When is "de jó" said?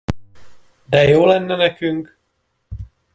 0.89-1.25